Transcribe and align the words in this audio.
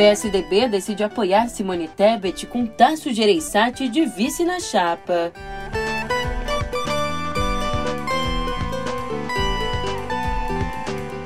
PSDB 0.00 0.66
decide 0.66 1.04
apoiar 1.04 1.50
Simone 1.50 1.86
Tebet 1.86 2.46
com 2.46 2.64
Tasso 2.64 3.12
Gereissati 3.12 3.86
de 3.86 4.06
vice 4.06 4.46
na 4.46 4.58
chapa. 4.58 5.30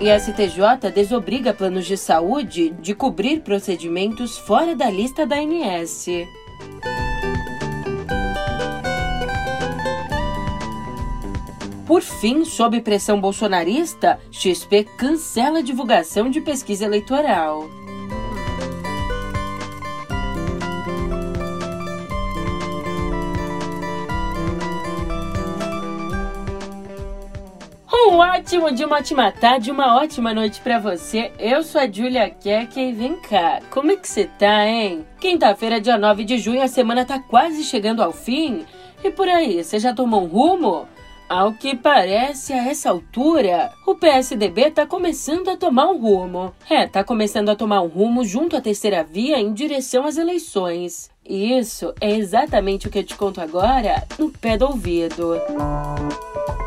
E 0.00 0.18
STJ 0.18 0.90
desobriga 0.92 1.54
planos 1.54 1.86
de 1.86 1.96
saúde 1.96 2.70
de 2.80 2.96
cobrir 2.96 3.42
procedimentos 3.42 4.36
fora 4.36 4.74
da 4.74 4.90
lista 4.90 5.24
da 5.24 5.36
ANS. 5.36 6.06
Por 11.86 12.02
fim, 12.02 12.44
sob 12.44 12.80
pressão 12.80 13.20
bolsonarista, 13.20 14.18
XP 14.32 14.82
cancela 14.98 15.60
a 15.60 15.62
divulgação 15.62 16.28
de 16.28 16.40
pesquisa 16.40 16.84
eleitoral. 16.84 17.83
Um 28.14 28.18
ótimo 28.18 28.70
de 28.70 28.84
uma 28.84 28.98
ótima 28.98 29.32
tarde, 29.32 29.72
uma 29.72 29.96
ótima 29.96 30.32
noite 30.32 30.60
para 30.60 30.78
você. 30.78 31.32
Eu 31.36 31.64
sou 31.64 31.80
a 31.80 31.90
Julia 31.90 32.30
Kek 32.30 32.80
e 32.80 32.92
vem 32.92 33.16
cá, 33.16 33.58
como 33.70 33.90
é 33.90 33.96
que 33.96 34.08
você 34.08 34.30
tá, 34.38 34.64
hein? 34.64 35.04
Quinta-feira, 35.20 35.80
dia 35.80 35.98
9 35.98 36.22
de 36.22 36.38
junho, 36.38 36.62
a 36.62 36.68
semana 36.68 37.04
tá 37.04 37.18
quase 37.18 37.64
chegando 37.64 38.00
ao 38.00 38.12
fim. 38.12 38.64
E 39.02 39.10
por 39.10 39.28
aí, 39.28 39.64
você 39.64 39.80
já 39.80 39.92
tomou 39.92 40.22
um 40.22 40.28
rumo? 40.28 40.86
Ao 41.28 41.54
que 41.54 41.74
parece, 41.74 42.52
a 42.52 42.68
essa 42.68 42.90
altura, 42.90 43.72
o 43.84 43.96
PSDB 43.96 44.68
está 44.68 44.86
começando 44.86 45.48
a 45.48 45.56
tomar 45.56 45.88
um 45.88 45.98
rumo. 45.98 46.54
É, 46.70 46.84
está 46.84 47.02
começando 47.02 47.48
a 47.48 47.56
tomar 47.56 47.80
um 47.80 47.88
rumo 47.88 48.24
junto 48.24 48.56
à 48.56 48.60
terceira 48.60 49.02
via 49.02 49.40
em 49.40 49.52
direção 49.52 50.06
às 50.06 50.16
eleições. 50.16 51.10
E 51.28 51.58
isso 51.58 51.92
é 52.00 52.14
exatamente 52.14 52.86
o 52.86 52.90
que 52.90 53.00
eu 53.00 53.04
te 53.04 53.16
conto 53.16 53.40
agora 53.40 54.06
no 54.16 54.30
pé 54.30 54.56
do 54.56 54.66
ouvido. 54.66 55.34
E 55.36 56.63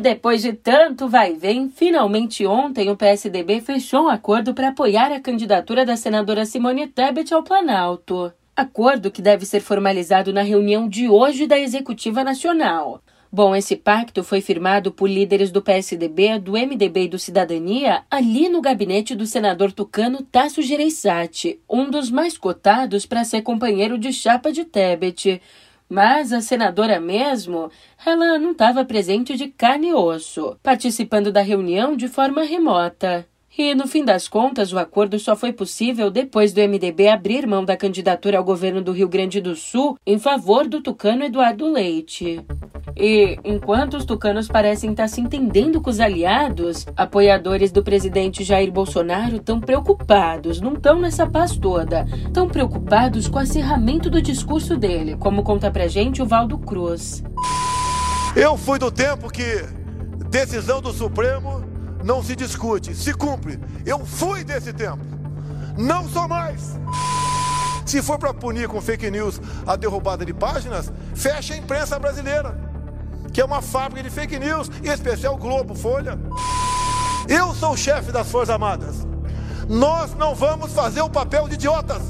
depois 0.00 0.42
de 0.42 0.52
tanto 0.52 1.08
vai 1.08 1.34
vem, 1.34 1.68
finalmente 1.68 2.46
ontem 2.46 2.90
o 2.90 2.96
PSDB 2.96 3.60
fechou 3.60 4.04
um 4.04 4.08
acordo 4.08 4.54
para 4.54 4.68
apoiar 4.68 5.12
a 5.12 5.20
candidatura 5.20 5.84
da 5.84 5.96
senadora 5.96 6.44
Simone 6.46 6.88
Tebet 6.88 7.32
ao 7.32 7.42
Planalto. 7.42 8.32
Acordo 8.56 9.10
que 9.10 9.22
deve 9.22 9.46
ser 9.46 9.60
formalizado 9.60 10.32
na 10.32 10.42
reunião 10.42 10.88
de 10.88 11.08
hoje 11.08 11.46
da 11.46 11.58
Executiva 11.58 12.24
Nacional. 12.24 13.00
Bom, 13.32 13.54
esse 13.54 13.76
pacto 13.76 14.24
foi 14.24 14.40
firmado 14.40 14.90
por 14.90 15.08
líderes 15.08 15.52
do 15.52 15.62
PSDB, 15.62 16.40
do 16.40 16.52
MDB 16.52 17.04
e 17.04 17.08
do 17.08 17.18
Cidadania 17.18 18.02
ali 18.10 18.48
no 18.48 18.60
gabinete 18.60 19.14
do 19.14 19.24
senador 19.24 19.70
tucano 19.70 20.20
Tasso 20.22 20.60
Gereissati, 20.62 21.60
um 21.68 21.88
dos 21.88 22.10
mais 22.10 22.36
cotados 22.36 23.06
para 23.06 23.22
ser 23.22 23.42
companheiro 23.42 23.96
de 23.96 24.12
chapa 24.12 24.50
de 24.50 24.64
Tebet. 24.64 25.40
Mas 25.90 26.32
a 26.32 26.40
senadora 26.40 27.00
mesmo, 27.00 27.68
ela 28.06 28.38
não 28.38 28.52
estava 28.52 28.84
presente 28.84 29.36
de 29.36 29.48
carne 29.48 29.88
e 29.88 29.92
osso, 29.92 30.56
participando 30.62 31.32
da 31.32 31.42
reunião 31.42 31.96
de 31.96 32.06
forma 32.06 32.44
remota. 32.44 33.26
E, 33.62 33.74
no 33.74 33.86
fim 33.86 34.02
das 34.02 34.26
contas, 34.26 34.72
o 34.72 34.78
acordo 34.78 35.18
só 35.18 35.36
foi 35.36 35.52
possível 35.52 36.10
depois 36.10 36.50
do 36.54 36.62
MDB 36.62 37.08
abrir 37.08 37.46
mão 37.46 37.62
da 37.62 37.76
candidatura 37.76 38.38
ao 38.38 38.42
governo 38.42 38.80
do 38.80 38.90
Rio 38.90 39.06
Grande 39.06 39.38
do 39.38 39.54
Sul 39.54 39.98
em 40.06 40.18
favor 40.18 40.66
do 40.66 40.80
tucano 40.80 41.24
Eduardo 41.24 41.70
Leite. 41.70 42.42
E, 42.96 43.38
enquanto 43.44 43.98
os 43.98 44.06
tucanos 44.06 44.48
parecem 44.48 44.92
estar 44.92 45.08
se 45.08 45.20
entendendo 45.20 45.78
com 45.78 45.90
os 45.90 46.00
aliados, 46.00 46.86
apoiadores 46.96 47.70
do 47.70 47.82
presidente 47.82 48.42
Jair 48.42 48.72
Bolsonaro 48.72 49.36
estão 49.36 49.60
preocupados, 49.60 50.58
não 50.58 50.72
estão 50.72 50.98
nessa 50.98 51.26
paz 51.26 51.54
toda. 51.54 52.06
Estão 52.28 52.48
preocupados 52.48 53.28
com 53.28 53.36
o 53.36 53.42
acirramento 53.42 54.08
do 54.08 54.22
discurso 54.22 54.74
dele, 54.74 55.18
como 55.20 55.42
conta 55.42 55.70
pra 55.70 55.86
gente 55.86 56.22
o 56.22 56.26
Valdo 56.26 56.56
Cruz. 56.56 57.22
Eu 58.34 58.56
fui 58.56 58.78
do 58.78 58.90
tempo 58.90 59.28
que 59.28 59.62
decisão 60.30 60.80
do 60.80 60.94
Supremo 60.94 61.69
não 62.02 62.22
se 62.22 62.34
discute, 62.34 62.94
se 62.94 63.12
cumpre. 63.12 63.58
Eu 63.84 64.04
fui 64.04 64.44
desse 64.44 64.72
tempo. 64.72 65.04
Não 65.76 66.08
sou 66.08 66.26
mais. 66.28 66.78
Se 67.86 68.02
for 68.02 68.18
para 68.18 68.32
punir 68.32 68.68
com 68.68 68.80
fake 68.80 69.10
news 69.10 69.40
a 69.66 69.76
derrubada 69.76 70.24
de 70.24 70.32
páginas, 70.32 70.92
fecha 71.14 71.54
a 71.54 71.56
imprensa 71.56 71.98
brasileira, 71.98 72.56
que 73.32 73.40
é 73.40 73.44
uma 73.44 73.60
fábrica 73.60 74.08
de 74.08 74.14
fake 74.14 74.38
news, 74.38 74.70
em 74.82 74.88
especial 74.88 75.36
Globo, 75.36 75.74
Folha. 75.74 76.18
Eu 77.28 77.54
sou 77.54 77.72
o 77.72 77.76
chefe 77.76 78.12
das 78.12 78.30
Forças 78.30 78.50
Armadas. 78.50 79.06
Nós 79.68 80.14
não 80.14 80.34
vamos 80.34 80.72
fazer 80.72 81.00
o 81.00 81.10
papel 81.10 81.48
de 81.48 81.54
idiotas. 81.54 82.02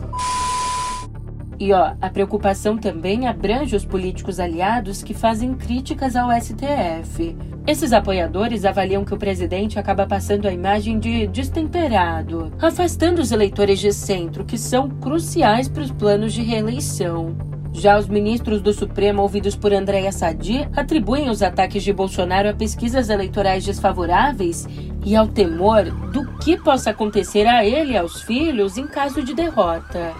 E 1.60 1.74
ó, 1.74 1.92
a 2.00 2.08
preocupação 2.08 2.78
também 2.78 3.26
abrange 3.28 3.76
os 3.76 3.84
políticos 3.84 4.40
aliados 4.40 5.02
que 5.02 5.12
fazem 5.12 5.52
críticas 5.52 6.16
ao 6.16 6.30
STF. 6.32 7.36
Esses 7.66 7.92
apoiadores 7.92 8.64
avaliam 8.64 9.04
que 9.04 9.12
o 9.12 9.18
presidente 9.18 9.78
acaba 9.78 10.06
passando 10.06 10.48
a 10.48 10.52
imagem 10.52 10.98
de 10.98 11.26
destemperado, 11.26 12.50
afastando 12.58 13.20
os 13.20 13.30
eleitores 13.30 13.78
de 13.78 13.92
centro, 13.92 14.42
que 14.42 14.56
são 14.56 14.88
cruciais 14.88 15.68
para 15.68 15.82
os 15.82 15.90
planos 15.90 16.32
de 16.32 16.40
reeleição. 16.40 17.36
Já 17.74 17.98
os 17.98 18.08
ministros 18.08 18.62
do 18.62 18.72
Supremo, 18.72 19.20
ouvidos 19.20 19.54
por 19.54 19.70
Andréa 19.70 20.12
Sadi, 20.12 20.66
atribuem 20.74 21.28
os 21.28 21.42
ataques 21.42 21.82
de 21.82 21.92
Bolsonaro 21.92 22.48
a 22.48 22.54
pesquisas 22.54 23.10
eleitorais 23.10 23.66
desfavoráveis 23.66 24.66
e 25.04 25.14
ao 25.14 25.28
temor 25.28 25.84
do 26.10 26.26
que 26.38 26.56
possa 26.56 26.88
acontecer 26.88 27.46
a 27.46 27.66
ele 27.66 27.92
e 27.92 27.98
aos 27.98 28.22
filhos 28.22 28.78
em 28.78 28.86
caso 28.86 29.22
de 29.22 29.34
derrota. 29.34 30.14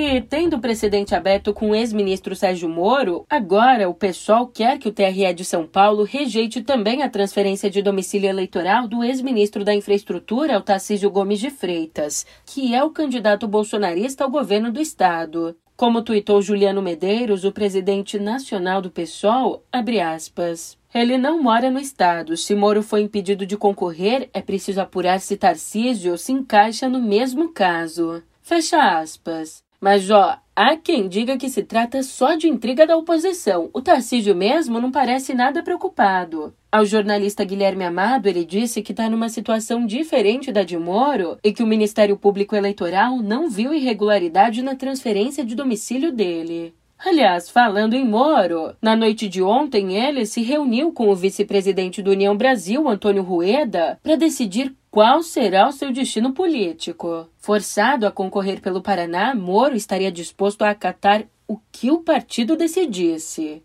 E, 0.00 0.20
tendo 0.20 0.60
precedente 0.60 1.12
aberto 1.12 1.52
com 1.52 1.70
o 1.70 1.74
ex-ministro 1.74 2.36
Sérgio 2.36 2.68
Moro, 2.68 3.26
agora 3.28 3.88
o 3.88 3.94
pessoal 3.94 4.46
quer 4.46 4.78
que 4.78 4.88
o 4.88 4.92
TRE 4.92 5.34
de 5.34 5.44
São 5.44 5.66
Paulo 5.66 6.04
rejeite 6.04 6.62
também 6.62 7.02
a 7.02 7.10
transferência 7.10 7.68
de 7.68 7.82
domicílio 7.82 8.30
eleitoral 8.30 8.86
do 8.86 9.02
ex-ministro 9.02 9.64
da 9.64 9.74
Infraestrutura, 9.74 10.56
o 10.56 10.62
Tarcísio 10.62 11.10
Gomes 11.10 11.40
de 11.40 11.50
Freitas, 11.50 12.24
que 12.46 12.76
é 12.76 12.84
o 12.84 12.90
candidato 12.90 13.48
bolsonarista 13.48 14.22
ao 14.22 14.30
governo 14.30 14.70
do 14.70 14.80
estado. 14.80 15.56
Como 15.76 16.00
tuitou 16.00 16.40
Juliano 16.40 16.80
Medeiros, 16.80 17.44
o 17.44 17.50
presidente 17.50 18.20
nacional 18.20 18.80
do 18.80 18.92
PSOL, 18.92 19.64
abre 19.72 19.98
aspas. 19.98 20.78
Ele 20.94 21.18
não 21.18 21.42
mora 21.42 21.72
no 21.72 21.80
estado. 21.80 22.36
Se 22.36 22.54
Moro 22.54 22.84
foi 22.84 23.00
impedido 23.00 23.44
de 23.44 23.56
concorrer, 23.56 24.30
é 24.32 24.40
preciso 24.40 24.80
apurar 24.80 25.18
se 25.18 25.36
Tarcísio 25.36 26.16
se 26.16 26.30
encaixa 26.30 26.88
no 26.88 27.02
mesmo 27.02 27.52
caso. 27.52 28.22
Fecha 28.40 29.00
aspas. 29.00 29.66
Mas, 29.80 30.10
ó, 30.10 30.36
há 30.56 30.76
quem 30.76 31.08
diga 31.08 31.38
que 31.38 31.48
se 31.48 31.62
trata 31.62 32.02
só 32.02 32.34
de 32.34 32.48
intriga 32.48 32.86
da 32.86 32.96
oposição. 32.96 33.70
O 33.72 33.80
Tarcísio 33.80 34.34
mesmo 34.34 34.80
não 34.80 34.90
parece 34.90 35.34
nada 35.34 35.62
preocupado. 35.62 36.52
Ao 36.70 36.84
jornalista 36.84 37.44
Guilherme 37.44 37.84
Amado, 37.84 38.28
ele 38.28 38.44
disse 38.44 38.82
que 38.82 38.92
está 38.92 39.08
numa 39.08 39.28
situação 39.28 39.86
diferente 39.86 40.50
da 40.50 40.64
de 40.64 40.76
Moro 40.76 41.38
e 41.44 41.52
que 41.52 41.62
o 41.62 41.66
Ministério 41.66 42.16
Público 42.16 42.56
Eleitoral 42.56 43.18
não 43.18 43.48
viu 43.48 43.72
irregularidade 43.72 44.62
na 44.62 44.74
transferência 44.74 45.44
de 45.44 45.54
domicílio 45.54 46.12
dele. 46.12 46.74
Aliás, 46.98 47.48
falando 47.48 47.94
em 47.94 48.04
Moro, 48.04 48.74
na 48.82 48.96
noite 48.96 49.28
de 49.28 49.40
ontem 49.40 49.96
ele 49.96 50.26
se 50.26 50.42
reuniu 50.42 50.92
com 50.92 51.08
o 51.08 51.14
vice-presidente 51.14 52.02
do 52.02 52.10
União 52.10 52.36
Brasil, 52.36 52.88
Antônio 52.88 53.22
Rueda, 53.22 53.98
para 54.02 54.16
decidir 54.16 54.74
qual 54.90 55.22
será 55.22 55.68
o 55.68 55.72
seu 55.72 55.92
destino 55.92 56.32
político. 56.32 57.28
Forçado 57.38 58.06
a 58.06 58.10
concorrer 58.10 58.60
pelo 58.60 58.82
Paraná, 58.82 59.32
Moro 59.34 59.76
estaria 59.76 60.10
disposto 60.10 60.62
a 60.62 60.70
acatar 60.70 61.24
o 61.46 61.58
que 61.72 61.90
o 61.90 62.02
partido 62.02 62.56
decidisse. 62.56 63.62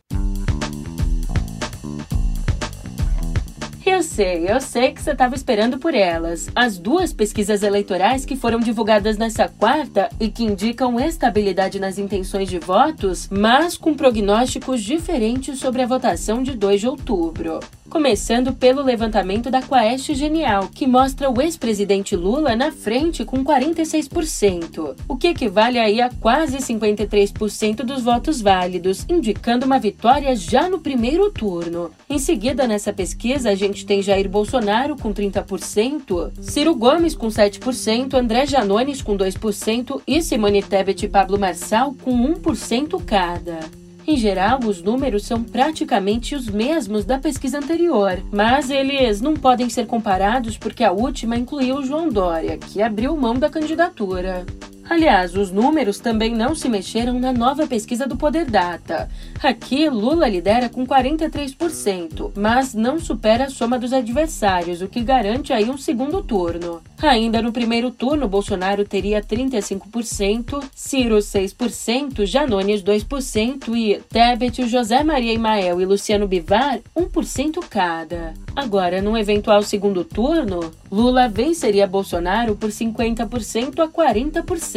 Sei, 4.03 4.45
eu 4.47 4.61
sei 4.61 4.91
que 4.91 5.01
você 5.01 5.11
estava 5.11 5.33
esperando 5.33 5.79
por 5.79 5.95
elas. 5.95 6.47
As 6.53 6.77
duas 6.77 7.11
pesquisas 7.11 7.63
eleitorais 7.63 8.25
que 8.25 8.35
foram 8.35 8.59
divulgadas 8.59 9.17
nessa 9.17 9.47
quarta 9.47 10.09
e 10.19 10.29
que 10.29 10.43
indicam 10.43 10.99
estabilidade 10.99 11.79
nas 11.79 11.97
intenções 11.97 12.49
de 12.49 12.59
votos, 12.59 13.27
mas 13.31 13.77
com 13.77 13.95
prognósticos 13.95 14.83
diferentes 14.83 15.57
sobre 15.59 15.81
a 15.81 15.87
votação 15.87 16.43
de 16.43 16.55
2 16.55 16.81
de 16.81 16.87
outubro. 16.87 17.59
Começando 17.93 18.53
pelo 18.53 18.81
levantamento 18.81 19.51
da 19.51 19.61
Quaest 19.61 20.15
Genial, 20.15 20.67
que 20.73 20.87
mostra 20.87 21.29
o 21.29 21.39
ex-presidente 21.39 22.15
Lula 22.15 22.55
na 22.55 22.71
frente 22.71 23.23
com 23.23 23.45
46%, 23.45 24.95
o 25.07 25.15
que 25.15 25.27
equivale 25.27 25.77
aí 25.77 26.01
a 26.01 26.09
quase 26.09 26.57
53% 26.57 27.83
dos 27.83 28.01
votos 28.01 28.41
válidos, 28.41 29.05
indicando 29.07 29.67
uma 29.67 29.77
vitória 29.77 30.35
já 30.35 30.67
no 30.67 30.79
primeiro 30.79 31.29
turno. 31.29 31.91
Em 32.09 32.17
seguida, 32.17 32.65
nessa 32.65 32.91
pesquisa, 32.91 33.51
a 33.51 33.55
gente 33.55 33.85
tem 33.85 34.01
Jair 34.01 34.27
Bolsonaro 34.27 34.95
com 34.95 35.13
30%, 35.13 36.31
Ciro 36.41 36.73
Gomes 36.73 37.13
com 37.13 37.27
7%, 37.27 38.15
André 38.15 38.47
Janones 38.47 39.03
com 39.03 39.15
2% 39.15 40.01
e 40.07 40.19
Simone 40.23 40.63
Tebet 40.63 41.05
e 41.05 41.09
Pablo 41.09 41.37
Marçal 41.37 41.95
com 42.03 42.33
1% 42.33 43.05
cada. 43.05 43.82
Em 44.05 44.17
geral, 44.17 44.59
os 44.65 44.81
números 44.81 45.25
são 45.25 45.41
praticamente 45.41 46.35
os 46.35 46.47
mesmos 46.49 47.05
da 47.05 47.17
pesquisa 47.17 47.57
anterior, 47.57 48.21
mas 48.31 48.69
eles 48.69 49.21
não 49.21 49.33
podem 49.33 49.69
ser 49.69 49.87
comparados 49.87 50.57
porque 50.57 50.83
a 50.83 50.91
última 50.91 51.37
incluiu 51.37 51.81
João 51.83 52.09
Dória, 52.09 52.57
que 52.57 52.81
abriu 52.81 53.15
mão 53.15 53.35
da 53.35 53.49
candidatura. 53.49 54.45
Aliás, 54.89 55.35
os 55.35 55.51
números 55.51 55.97
também 55.99 56.35
não 56.35 56.53
se 56.53 56.67
mexeram 56.67 57.17
na 57.19 57.31
nova 57.31 57.65
pesquisa 57.65 58.05
do 58.05 58.17
Poder 58.17 58.45
Data. 58.45 59.09
Aqui, 59.41 59.89
Lula 59.89 60.27
lidera 60.27 60.67
com 60.69 60.85
43%, 60.85 62.31
mas 62.35 62.73
não 62.73 62.99
supera 62.99 63.45
a 63.45 63.49
soma 63.49 63.79
dos 63.79 63.93
adversários, 63.93 64.81
o 64.81 64.87
que 64.87 65.01
garante 65.01 65.53
aí 65.53 65.69
um 65.69 65.77
segundo 65.77 66.21
turno. 66.21 66.81
Ainda 67.01 67.41
no 67.41 67.51
primeiro 67.51 67.91
turno, 67.91 68.27
Bolsonaro 68.27 68.85
teria 68.85 69.21
35%, 69.21 70.63
Ciro 70.73 71.17
6%, 71.17 72.25
Janones 72.25 72.83
2% 72.83 73.75
e 73.75 74.01
Tebet, 74.09 74.67
José 74.67 75.03
Maria 75.03 75.33
Imael 75.33 75.81
e 75.81 75.85
Luciano 75.85 76.27
Bivar 76.27 76.79
1% 76.95 77.59
cada. 77.69 78.33
Agora, 78.55 79.01
num 79.01 79.17
eventual 79.17 79.63
segundo 79.63 80.03
turno, 80.03 80.71
Lula 80.91 81.27
venceria 81.27 81.87
Bolsonaro 81.87 82.55
por 82.55 82.69
50% 82.69 83.79
a 83.79 83.87
40%, 83.87 84.72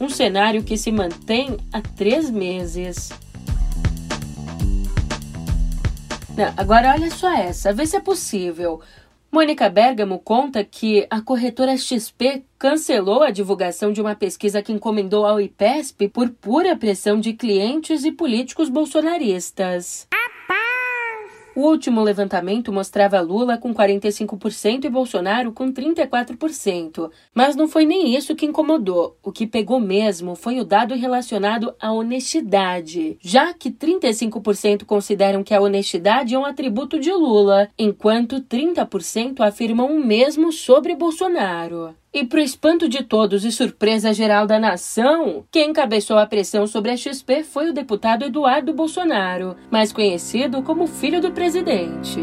um 0.00 0.08
cenário 0.08 0.62
que 0.62 0.76
se 0.76 0.90
mantém 0.90 1.56
há 1.72 1.80
três 1.80 2.30
meses. 2.30 3.10
Não, 6.36 6.52
agora 6.56 6.92
olha 6.92 7.10
só 7.10 7.30
essa, 7.30 7.72
vê 7.72 7.86
se 7.86 7.96
é 7.96 8.00
possível. 8.00 8.80
Mônica 9.30 9.68
Bergamo 9.70 10.18
conta 10.18 10.62
que 10.62 11.06
a 11.08 11.20
corretora 11.20 11.76
XP 11.76 12.44
cancelou 12.58 13.22
a 13.22 13.30
divulgação 13.30 13.90
de 13.90 14.00
uma 14.00 14.14
pesquisa 14.14 14.62
que 14.62 14.72
encomendou 14.72 15.24
ao 15.24 15.40
IPESP 15.40 16.08
por 16.08 16.28
pura 16.28 16.76
pressão 16.76 17.18
de 17.18 17.32
clientes 17.32 18.04
e 18.04 18.12
políticos 18.12 18.68
bolsonaristas. 18.68 20.06
O 21.54 21.60
último 21.60 22.00
levantamento 22.00 22.72
mostrava 22.72 23.20
Lula 23.20 23.58
com 23.58 23.74
45% 23.74 24.84
e 24.84 24.88
Bolsonaro 24.88 25.52
com 25.52 25.70
34%. 25.70 27.10
Mas 27.34 27.54
não 27.54 27.68
foi 27.68 27.84
nem 27.84 28.16
isso 28.16 28.34
que 28.34 28.46
incomodou. 28.46 29.18
O 29.22 29.30
que 29.30 29.46
pegou 29.46 29.78
mesmo 29.78 30.34
foi 30.34 30.58
o 30.58 30.64
dado 30.64 30.94
relacionado 30.94 31.74
à 31.78 31.92
honestidade, 31.92 33.18
já 33.20 33.52
que 33.52 33.70
35% 33.70 34.84
consideram 34.84 35.44
que 35.44 35.52
a 35.52 35.60
honestidade 35.60 36.34
é 36.34 36.38
um 36.38 36.46
atributo 36.46 36.98
de 36.98 37.12
Lula, 37.12 37.68
enquanto 37.78 38.40
30% 38.40 39.40
afirmam 39.40 39.94
o 39.94 40.02
mesmo 40.02 40.52
sobre 40.52 40.96
Bolsonaro. 40.96 41.94
E 42.14 42.26
para 42.26 42.40
o 42.40 42.42
espanto 42.42 42.90
de 42.90 43.02
todos 43.02 43.42
e 43.42 43.50
surpresa 43.50 44.12
geral 44.12 44.46
da 44.46 44.58
nação, 44.58 45.46
quem 45.50 45.70
encabeçou 45.70 46.18
a 46.18 46.26
pressão 46.26 46.66
sobre 46.66 46.90
a 46.90 46.96
XP 46.96 47.42
foi 47.42 47.70
o 47.70 47.72
deputado 47.72 48.26
Eduardo 48.26 48.74
Bolsonaro, 48.74 49.56
mais 49.70 49.94
conhecido 49.94 50.62
como 50.62 50.86
filho 50.86 51.22
do 51.22 51.32
presidente. 51.32 52.20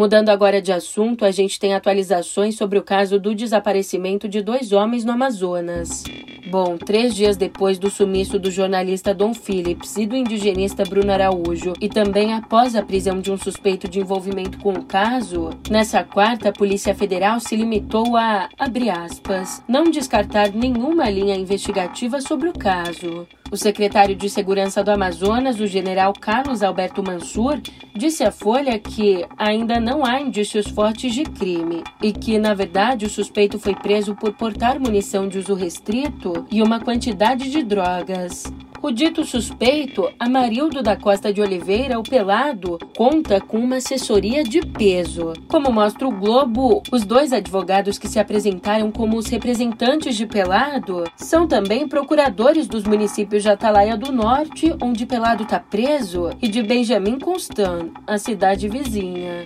Mudando 0.00 0.30
agora 0.30 0.62
de 0.62 0.72
assunto, 0.72 1.26
a 1.26 1.30
gente 1.30 1.60
tem 1.60 1.74
atualizações 1.74 2.56
sobre 2.56 2.78
o 2.78 2.82
caso 2.82 3.20
do 3.20 3.34
desaparecimento 3.34 4.26
de 4.26 4.40
dois 4.40 4.72
homens 4.72 5.04
no 5.04 5.12
Amazonas. 5.12 6.04
Bom, 6.50 6.78
três 6.78 7.14
dias 7.14 7.36
depois 7.36 7.78
do 7.78 7.90
sumiço 7.90 8.38
do 8.38 8.50
jornalista 8.50 9.12
Dom 9.12 9.34
Phillips 9.34 9.98
e 9.98 10.06
do 10.06 10.16
indigenista 10.16 10.84
Bruno 10.84 11.12
Araújo, 11.12 11.74
e 11.82 11.86
também 11.86 12.32
após 12.32 12.74
a 12.74 12.82
prisão 12.82 13.20
de 13.20 13.30
um 13.30 13.36
suspeito 13.36 13.86
de 13.86 14.00
envolvimento 14.00 14.56
com 14.60 14.72
o 14.72 14.86
caso, 14.86 15.50
nessa 15.68 16.02
quarta, 16.02 16.48
a 16.48 16.52
Polícia 16.52 16.94
Federal 16.94 17.38
se 17.38 17.54
limitou 17.54 18.16
a, 18.16 18.48
abre 18.58 18.88
aspas, 18.88 19.62
não 19.68 19.84
descartar 19.84 20.50
nenhuma 20.50 21.10
linha 21.10 21.36
investigativa 21.36 22.22
sobre 22.22 22.48
o 22.48 22.54
caso. 22.54 23.28
O 23.50 23.56
secretário 23.56 24.14
de 24.14 24.30
Segurança 24.30 24.84
do 24.84 24.92
Amazonas, 24.92 25.58
o 25.58 25.66
general 25.66 26.12
Carlos 26.12 26.62
Alberto 26.62 27.02
Mansur, 27.02 27.60
disse 27.96 28.22
à 28.22 28.30
Folha 28.30 28.78
que 28.78 29.26
ainda 29.36 29.80
não 29.80 30.06
há 30.06 30.20
indícios 30.20 30.68
fortes 30.68 31.12
de 31.12 31.24
crime 31.24 31.82
e 32.00 32.12
que, 32.12 32.38
na 32.38 32.54
verdade, 32.54 33.06
o 33.06 33.10
suspeito 33.10 33.58
foi 33.58 33.74
preso 33.74 34.14
por 34.14 34.32
portar 34.34 34.78
munição 34.78 35.28
de 35.28 35.38
uso 35.38 35.54
restrito 35.54 36.46
e 36.48 36.62
uma 36.62 36.78
quantidade 36.78 37.50
de 37.50 37.64
drogas. 37.64 38.44
O 38.82 38.90
dito 38.90 39.24
suspeito, 39.26 40.10
Amarildo 40.18 40.82
da 40.82 40.96
Costa 40.96 41.30
de 41.30 41.42
Oliveira, 41.42 41.98
o 41.98 42.02
Pelado, 42.02 42.78
conta 42.96 43.38
com 43.38 43.58
uma 43.58 43.76
assessoria 43.76 44.42
de 44.42 44.62
peso. 44.62 45.34
Como 45.48 45.70
mostra 45.70 46.08
o 46.08 46.10
Globo, 46.10 46.82
os 46.90 47.04
dois 47.04 47.30
advogados 47.30 47.98
que 47.98 48.08
se 48.08 48.18
apresentaram 48.18 48.90
como 48.90 49.18
os 49.18 49.26
representantes 49.26 50.16
de 50.16 50.26
Pelado 50.26 51.04
são 51.14 51.46
também 51.46 51.86
procuradores 51.86 52.66
dos 52.66 52.84
municípios 52.84 53.42
de 53.42 53.50
Atalaia 53.50 53.98
do 53.98 54.10
Norte, 54.10 54.74
onde 54.80 55.04
Pelado 55.04 55.42
está 55.42 55.60
preso, 55.60 56.30
e 56.40 56.48
de 56.48 56.62
Benjamin 56.62 57.18
Constant, 57.18 57.90
a 58.06 58.16
cidade 58.16 58.66
vizinha. 58.66 59.44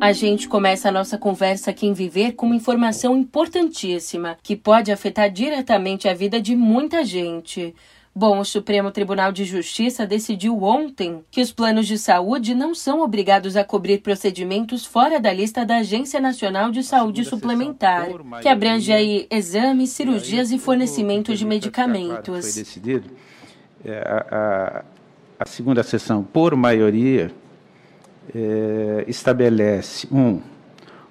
A 0.00 0.12
gente 0.12 0.48
começa 0.48 0.88
a 0.88 0.92
nossa 0.92 1.18
conversa 1.18 1.72
aqui 1.72 1.84
em 1.84 1.92
Viver 1.92 2.32
com 2.32 2.46
uma 2.46 2.54
informação 2.54 3.16
importantíssima 3.16 4.38
que 4.44 4.54
pode 4.54 4.92
afetar 4.92 5.28
diretamente 5.28 6.08
a 6.08 6.14
vida 6.14 6.40
de 6.40 6.54
muita 6.54 7.04
gente. 7.04 7.74
Bom, 8.14 8.38
o 8.38 8.44
Supremo 8.44 8.92
Tribunal 8.92 9.32
de 9.32 9.44
Justiça 9.44 10.06
decidiu 10.06 10.62
ontem 10.62 11.24
que 11.32 11.40
os 11.40 11.52
planos 11.52 11.86
de 11.88 11.98
saúde 11.98 12.54
não 12.54 12.76
são 12.76 13.00
obrigados 13.00 13.56
a 13.56 13.64
cobrir 13.64 13.98
procedimentos 13.98 14.86
fora 14.86 15.18
da 15.18 15.32
lista 15.32 15.66
da 15.66 15.78
Agência 15.78 16.20
Nacional 16.20 16.70
de 16.70 16.84
Saúde 16.84 17.24
Suplementar, 17.24 18.08
que 18.40 18.48
abrange 18.48 18.92
aí 18.92 19.26
exames, 19.28 19.90
cirurgias 19.90 20.52
e 20.52 20.58
fornecimento 20.60 21.34
de 21.34 21.44
medicamentos. 21.44 22.54
Foi 22.54 22.62
decidido 22.62 23.10
é, 23.84 23.98
a, 23.98 24.26
a, 24.30 24.84
a 25.40 25.46
segunda 25.46 25.82
sessão, 25.82 26.22
por 26.22 26.54
maioria, 26.54 27.32
é, 28.34 29.04
estabelece 29.06 30.06
um 30.10 30.40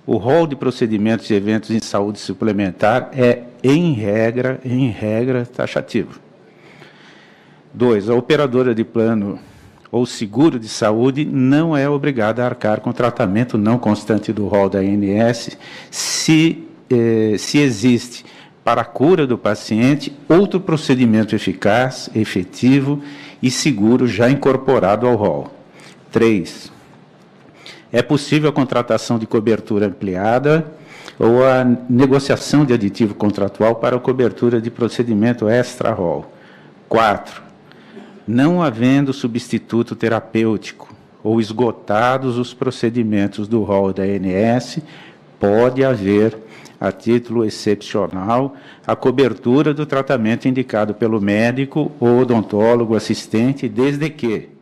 o 0.06 0.16
rol 0.16 0.48
de 0.48 0.56
procedimentos 0.56 1.30
e 1.30 1.34
eventos 1.34 1.70
em 1.70 1.80
saúde 1.80 2.18
suplementar 2.18 3.10
é 3.12 3.44
em 3.62 3.92
regra 3.92 4.58
em 4.64 4.90
regra 4.90 5.46
taxativo. 5.46 6.20
Dois, 7.74 8.10
a 8.10 8.16
operadora 8.16 8.74
de 8.74 8.86
plano 8.86 9.38
ou 9.92 10.06
seguro 10.06 10.58
de 10.58 10.70
saúde 10.70 11.26
não 11.26 11.76
é 11.76 11.90
obrigada 11.90 12.42
a 12.42 12.46
arcar 12.46 12.80
com 12.80 12.94
tratamento 12.94 13.58
não 13.58 13.78
constante 13.78 14.32
do 14.32 14.48
rol 14.48 14.70
da 14.70 14.80
ANS 14.80 15.58
se 15.92 16.66
eh, 16.90 17.36
se 17.38 17.58
existe 17.60 18.26
para 18.64 18.82
a 18.82 18.86
cura 18.86 19.28
do 19.28 19.38
paciente 19.38 20.14
outro 20.28 20.60
procedimento 20.60 21.36
eficaz, 21.36 22.10
efetivo 22.16 23.02
e 23.42 23.52
seguro 23.52 24.08
já 24.08 24.30
incorporado 24.30 25.06
ao 25.06 25.16
rol. 25.16 25.52
Três, 26.12 26.72
é 27.92 28.02
possível 28.02 28.50
a 28.50 28.54
contratação 28.54 29.18
de 29.18 29.26
cobertura 29.26 29.88
ampliada 29.88 30.66
ou 31.20 31.46
a 31.46 31.64
negociação 31.90 32.66
de 32.66 32.74
aditivo 32.74 33.16
contratual 33.16 33.76
para 33.76 33.96
a 33.96 34.00
cobertura 34.00 34.62
de 34.62 34.70
procedimento 34.70 35.48
extra-rol. 35.48 36.26
4. 36.88 37.42
Não 38.28 38.62
havendo 38.62 39.14
substituto 39.14 39.96
terapêutico 39.96 40.94
ou 41.24 41.42
esgotados 41.42 42.38
os 42.38 42.54
procedimentos 42.54 43.48
do 43.48 43.64
rol 43.64 43.92
da 43.92 44.04
ANS, 44.04 44.80
pode 45.40 45.84
haver, 45.84 46.38
a 46.80 46.92
título 46.92 47.44
excepcional, 47.44 48.56
a 48.86 48.96
cobertura 48.96 49.74
do 49.74 49.86
tratamento 49.86 50.48
indicado 50.48 50.94
pelo 50.94 51.20
médico 51.20 51.92
ou 52.00 52.20
odontólogo 52.20 52.96
assistente, 52.96 53.68
desde 53.68 54.10
que 54.10 54.57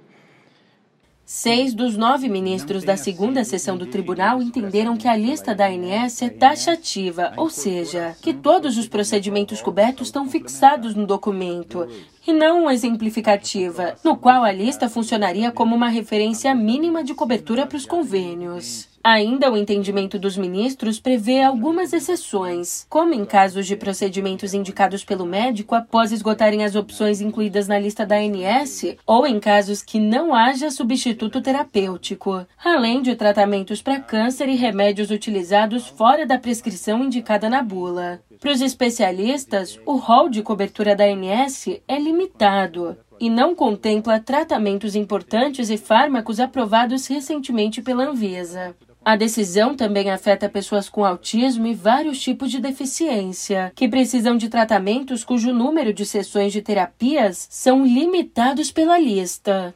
Seis 1.27 1.73
dos 1.73 1.97
nove 1.97 2.29
ministros 2.29 2.83
da 2.83 2.95
segunda 2.95 3.43
sessão 3.43 3.75
do 3.75 3.87
tribunal 3.87 4.43
entenderam 4.43 4.95
que 4.95 5.07
a 5.07 5.17
lista 5.17 5.55
da 5.55 5.65
ANS 5.65 6.21
é 6.21 6.29
taxativa, 6.29 7.33
ou 7.35 7.49
seja, 7.49 8.15
que 8.21 8.31
todos 8.31 8.77
os 8.77 8.87
procedimentos 8.87 9.59
cobertos 9.59 10.09
estão 10.09 10.29
fixados 10.29 10.93
no 10.93 11.07
documento 11.07 11.87
e 12.25 12.33
não 12.33 12.69
exemplificativa, 12.69 13.95
no 14.03 14.17
qual 14.17 14.43
a 14.43 14.51
lista 14.51 14.89
funcionaria 14.89 15.51
como 15.51 15.75
uma 15.75 15.89
referência 15.89 16.53
mínima 16.55 17.03
de 17.03 17.13
cobertura 17.13 17.65
para 17.65 17.77
os 17.77 17.85
convênios. 17.85 18.87
Ainda 19.07 19.51
o 19.51 19.55
entendimento 19.55 20.17
dos 20.17 20.35
ministros 20.35 20.99
prevê 20.99 21.39
algumas 21.43 21.93
exceções, 21.93 22.87
como 22.89 23.13
em 23.13 23.23
casos 23.23 23.67
de 23.67 23.75
procedimentos 23.75 24.51
indicados 24.55 25.03
pelo 25.03 25.27
médico 25.27 25.75
após 25.75 26.11
esgotarem 26.11 26.65
as 26.65 26.75
opções 26.75 27.21
incluídas 27.21 27.67
na 27.67 27.77
lista 27.77 28.03
da 28.03 28.15
ANS, 28.15 28.95
ou 29.05 29.27
em 29.27 29.39
casos 29.39 29.83
que 29.83 29.99
não 29.99 30.33
haja 30.33 30.71
substituto 30.71 31.39
terapêutico, 31.39 32.47
além 32.63 33.03
de 33.03 33.15
tratamentos 33.15 33.79
para 33.79 33.99
câncer 33.99 34.49
e 34.49 34.55
remédios 34.55 35.11
utilizados 35.11 35.85
fora 35.85 36.25
da 36.25 36.39
prescrição 36.39 37.03
indicada 37.03 37.47
na 37.47 37.61
bula. 37.61 38.19
Para 38.39 38.51
os 38.51 38.61
especialistas, 38.61 39.79
o 39.85 39.95
rol 39.97 40.29
de 40.29 40.41
cobertura 40.41 40.95
da 40.95 41.05
ANS 41.05 41.67
é 41.87 41.99
limitado, 41.99 42.97
e 43.19 43.29
não 43.29 43.55
contempla 43.55 44.19
tratamentos 44.19 44.95
importantes 44.95 45.69
e 45.69 45.77
fármacos 45.77 46.39
aprovados 46.39 47.07
recentemente 47.07 47.81
pela 47.81 48.05
Anvisa. 48.05 48.75
A 49.03 49.15
decisão 49.15 49.75
também 49.75 50.09
afeta 50.09 50.49
pessoas 50.49 50.89
com 50.89 51.05
autismo 51.05 51.67
e 51.67 51.75
vários 51.75 52.19
tipos 52.19 52.49
de 52.49 52.59
deficiência, 52.59 53.71
que 53.75 53.87
precisam 53.87 54.35
de 54.35 54.49
tratamentos 54.49 55.23
cujo 55.23 55.53
número 55.53 55.93
de 55.93 56.05
sessões 56.05 56.51
de 56.51 56.61
terapias 56.61 57.47
são 57.51 57.85
limitados 57.85 58.71
pela 58.71 58.97
lista. 58.97 59.75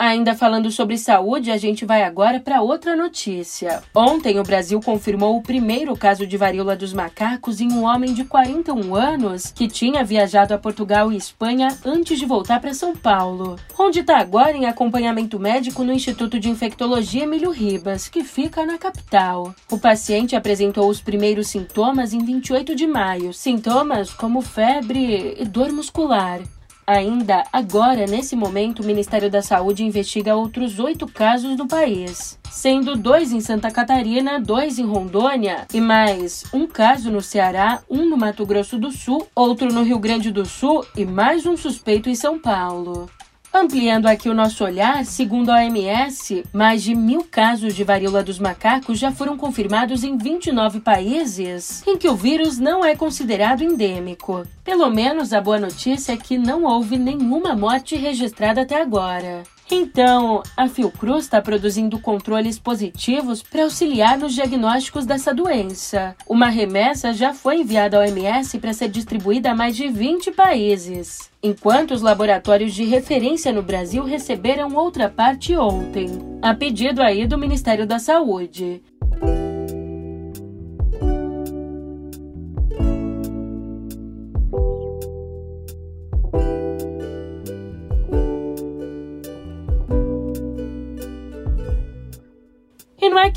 Ainda 0.00 0.36
falando 0.36 0.70
sobre 0.70 0.96
saúde, 0.96 1.50
a 1.50 1.56
gente 1.56 1.84
vai 1.84 2.04
agora 2.04 2.38
para 2.38 2.62
outra 2.62 2.94
notícia. 2.94 3.82
Ontem, 3.92 4.38
o 4.38 4.44
Brasil 4.44 4.80
confirmou 4.80 5.36
o 5.36 5.42
primeiro 5.42 5.96
caso 5.96 6.24
de 6.24 6.36
varíola 6.36 6.76
dos 6.76 6.92
macacos 6.92 7.60
em 7.60 7.72
um 7.72 7.82
homem 7.82 8.14
de 8.14 8.24
41 8.24 8.94
anos 8.94 9.50
que 9.50 9.66
tinha 9.66 10.04
viajado 10.04 10.54
a 10.54 10.58
Portugal 10.58 11.10
e 11.10 11.16
Espanha 11.16 11.76
antes 11.84 12.16
de 12.16 12.26
voltar 12.26 12.60
para 12.60 12.72
São 12.74 12.94
Paulo, 12.94 13.56
onde 13.76 13.98
está 13.98 14.18
agora 14.18 14.56
em 14.56 14.66
acompanhamento 14.66 15.36
médico 15.40 15.82
no 15.82 15.92
Instituto 15.92 16.38
de 16.38 16.48
Infectologia 16.48 17.24
Emílio 17.24 17.50
Ribas, 17.50 18.08
que 18.08 18.22
fica 18.22 18.64
na 18.64 18.78
capital. 18.78 19.52
O 19.68 19.80
paciente 19.80 20.36
apresentou 20.36 20.88
os 20.88 21.00
primeiros 21.00 21.48
sintomas 21.48 22.12
em 22.12 22.24
28 22.24 22.72
de 22.76 22.86
maio, 22.86 23.32
sintomas 23.34 24.12
como 24.12 24.42
febre 24.42 25.34
e 25.40 25.44
dor 25.44 25.72
muscular. 25.72 26.40
Ainda 26.88 27.44
agora, 27.52 28.06
nesse 28.06 28.34
momento, 28.34 28.80
o 28.80 28.86
Ministério 28.86 29.30
da 29.30 29.42
Saúde 29.42 29.84
investiga 29.84 30.34
outros 30.34 30.78
oito 30.78 31.06
casos 31.06 31.54
no 31.54 31.68
país, 31.68 32.38
sendo 32.50 32.96
dois 32.96 33.30
em 33.30 33.42
Santa 33.42 33.70
Catarina, 33.70 34.40
dois 34.40 34.78
em 34.78 34.86
Rondônia 34.86 35.66
e 35.74 35.82
mais 35.82 36.44
um 36.50 36.66
caso 36.66 37.10
no 37.10 37.20
Ceará, 37.20 37.82
um 37.90 38.08
no 38.08 38.16
Mato 38.16 38.46
Grosso 38.46 38.78
do 38.78 38.90
Sul, 38.90 39.28
outro 39.34 39.70
no 39.70 39.82
Rio 39.82 39.98
Grande 39.98 40.30
do 40.30 40.46
Sul 40.46 40.82
e 40.96 41.04
mais 41.04 41.44
um 41.44 41.58
suspeito 41.58 42.08
em 42.08 42.14
São 42.14 42.38
Paulo. 42.38 43.10
Ampliando 43.52 44.06
aqui 44.06 44.28
o 44.28 44.34
nosso 44.34 44.62
olhar, 44.62 45.04
segundo 45.04 45.50
a 45.50 45.56
OMS, 45.56 46.44
mais 46.52 46.82
de 46.82 46.94
mil 46.94 47.24
casos 47.24 47.74
de 47.74 47.82
varíola 47.82 48.22
dos 48.22 48.38
macacos 48.38 48.98
já 48.98 49.10
foram 49.10 49.36
confirmados 49.36 50.04
em 50.04 50.16
29 50.18 50.80
países 50.80 51.82
em 51.86 51.96
que 51.96 52.08
o 52.08 52.14
vírus 52.14 52.58
não 52.58 52.84
é 52.84 52.94
considerado 52.94 53.62
endêmico. 53.62 54.46
Pelo 54.62 54.90
menos 54.90 55.32
a 55.32 55.40
boa 55.40 55.58
notícia 55.58 56.12
é 56.12 56.16
que 56.16 56.36
não 56.36 56.64
houve 56.64 56.98
nenhuma 56.98 57.56
morte 57.56 57.96
registrada 57.96 58.62
até 58.62 58.80
agora. 58.80 59.42
Então, 59.70 60.42
a 60.56 60.66
Fiocruz 60.66 61.24
está 61.24 61.42
produzindo 61.42 61.98
controles 61.98 62.58
positivos 62.58 63.42
para 63.42 63.64
auxiliar 63.64 64.16
nos 64.16 64.32
diagnósticos 64.32 65.04
dessa 65.04 65.34
doença. 65.34 66.16
Uma 66.26 66.48
remessa 66.48 67.12
já 67.12 67.34
foi 67.34 67.60
enviada 67.60 67.98
ao 67.98 68.02
OMS 68.02 68.58
para 68.58 68.72
ser 68.72 68.88
distribuída 68.88 69.50
a 69.50 69.54
mais 69.54 69.76
de 69.76 69.88
20 69.88 70.32
países, 70.32 71.30
enquanto 71.42 71.90
os 71.92 72.00
laboratórios 72.00 72.72
de 72.72 72.84
referência 72.84 73.52
no 73.52 73.62
Brasil 73.62 74.04
receberam 74.04 74.74
outra 74.74 75.10
parte 75.10 75.54
ontem, 75.54 76.18
a 76.40 76.54
pedido 76.54 77.02
aí 77.02 77.26
do 77.26 77.36
Ministério 77.36 77.86
da 77.86 77.98
Saúde. 77.98 78.82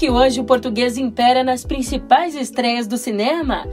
Que 0.02 0.10
hoje 0.10 0.40
o 0.40 0.44
português 0.44 0.98
impera 0.98 1.44
nas 1.44 1.64
principais 1.64 2.34
estreias 2.34 2.88
do 2.88 2.98
cinema? 2.98 3.68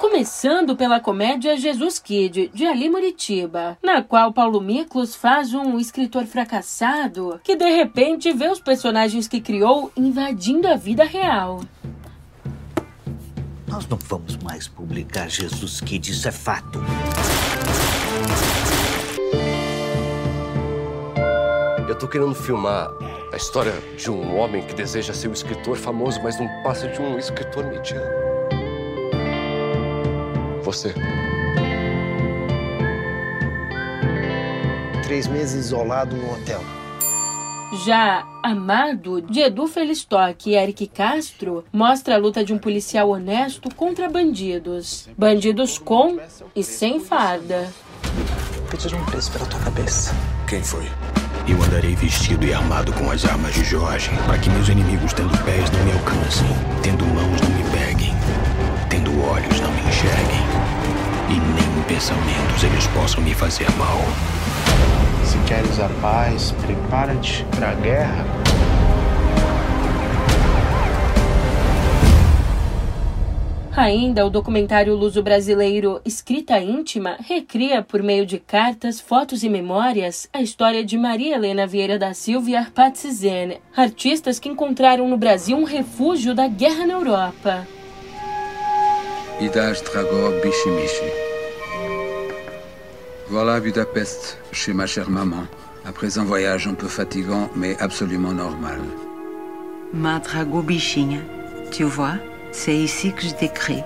Começando 0.00 0.74
pela 0.74 1.00
comédia 1.00 1.54
Jesus 1.54 1.98
Kid, 1.98 2.50
de 2.54 2.64
Ali 2.64 2.88
Muritiba, 2.88 3.76
na 3.82 4.00
qual 4.00 4.32
Paulo 4.32 4.58
Miklos 4.58 5.14
faz 5.14 5.52
um 5.52 5.78
escritor 5.78 6.24
fracassado 6.24 7.38
que 7.44 7.56
de 7.56 7.68
repente 7.68 8.32
vê 8.32 8.48
os 8.48 8.58
personagens 8.58 9.28
que 9.28 9.38
criou 9.38 9.92
invadindo 9.94 10.68
a 10.68 10.76
vida 10.76 11.04
real. 11.04 11.60
Nós 13.68 13.86
não 13.86 13.98
vamos 13.98 14.38
mais 14.38 14.66
publicar 14.66 15.28
Jesus 15.28 15.82
Kid, 15.82 16.10
isso 16.10 16.26
é 16.26 16.32
fato. 16.32 16.80
Eu 21.92 21.98
tô 21.98 22.08
querendo 22.08 22.34
filmar 22.34 22.90
a 23.30 23.36
história 23.36 23.74
de 23.98 24.10
um 24.10 24.38
homem 24.38 24.66
que 24.66 24.74
deseja 24.74 25.12
ser 25.12 25.28
um 25.28 25.32
escritor 25.34 25.76
famoso, 25.76 26.22
mas 26.22 26.40
não 26.40 26.48
passa 26.62 26.88
de 26.88 26.98
um 26.98 27.18
escritor 27.18 27.66
mediano. 27.66 28.10
Você. 30.62 30.94
Três 35.02 35.26
meses 35.26 35.66
isolado 35.66 36.16
no 36.16 36.32
hotel. 36.32 36.62
Já 37.84 38.26
Amado, 38.42 39.20
de 39.20 39.40
Edu 39.40 39.66
Felistock 39.66 40.48
e 40.48 40.54
Eric 40.54 40.86
Castro, 40.86 41.62
mostra 41.70 42.14
a 42.14 42.18
luta 42.18 42.42
de 42.42 42.54
um 42.54 42.58
policial 42.58 43.10
honesto 43.10 43.68
contra 43.74 44.08
bandidos. 44.08 45.10
Bandidos 45.14 45.76
com 45.76 46.18
e 46.56 46.64
sem 46.64 47.00
farda. 47.00 47.70
Pedir 48.70 48.94
um 48.94 49.04
preço 49.04 49.30
pela 49.30 49.44
tua 49.44 49.60
cabeça. 49.60 50.14
Quem 50.48 50.62
foi? 50.62 50.86
Eu 51.48 51.60
andarei 51.60 51.96
vestido 51.96 52.46
e 52.46 52.54
armado 52.54 52.92
com 52.92 53.10
as 53.10 53.24
armas 53.24 53.52
de 53.54 53.64
Jorge, 53.64 54.10
para 54.26 54.38
que 54.38 54.48
meus 54.50 54.68
inimigos, 54.68 55.12
tendo 55.12 55.36
pés, 55.44 55.70
não 55.70 55.84
me 55.84 55.92
alcancem, 55.92 56.46
tendo 56.82 57.04
mãos, 57.06 57.40
não 57.40 57.50
me 57.50 57.64
peguem, 57.70 58.14
tendo 58.88 59.10
olhos, 59.24 59.60
não 59.60 59.70
me 59.72 59.80
enxerguem, 59.80 60.40
e 61.28 61.32
nem 61.32 61.78
em 61.78 61.82
pensamentos 61.82 62.62
eles 62.62 62.86
possam 62.88 63.22
me 63.22 63.34
fazer 63.34 63.68
mal. 63.72 64.00
Se 65.24 65.36
queres 65.38 65.80
a 65.80 65.88
paz, 66.00 66.54
prepara-te 66.62 67.44
para 67.56 67.70
a 67.70 67.74
guerra. 67.74 68.41
Ainda, 73.74 74.26
o 74.26 74.30
documentário 74.30 74.94
luso-brasileiro 74.94 75.98
Escrita 76.04 76.58
Íntima 76.58 77.16
recria, 77.18 77.82
por 77.82 78.02
meio 78.02 78.26
de 78.26 78.38
cartas, 78.38 79.00
fotos 79.00 79.42
e 79.42 79.48
memórias, 79.48 80.28
a 80.30 80.42
história 80.42 80.84
de 80.84 80.98
Maria 80.98 81.36
Helena 81.36 81.66
Vieira 81.66 81.98
da 81.98 82.12
Silva 82.12 82.50
e 82.50 82.54
Arpad 82.54 82.94
Zen, 82.94 83.60
artistas 83.74 84.38
que 84.38 84.50
encontraram 84.50 85.08
no 85.08 85.16
Brasil 85.16 85.56
um 85.56 85.64
refúgio 85.64 86.34
da 86.34 86.46
guerra 86.48 86.86
na 86.86 86.92
Europa. 86.92 87.66
Idage 89.40 89.82
Dragor 89.84 90.38
Bichimichi. 90.42 91.10
Voilà 93.30 93.58
Budapest, 93.58 94.36
chez 94.52 94.74
ma 94.74 94.86
chère 94.86 95.08
maman, 95.08 95.48
après 95.82 96.18
un 96.18 96.24
voyage 96.24 96.68
un 96.68 96.74
peu 96.74 96.88
fatigant, 96.88 97.48
mais 97.56 97.74
absolument 97.80 98.34
normal. 98.34 98.80
Ma 99.94 100.20
Bichinha, 100.62 101.22
tu 101.70 101.84
vois 101.84 102.31
C'est 102.52 102.76
ici 102.76 103.12
que 103.12 103.22
je 103.22 103.34
décris, 103.34 103.82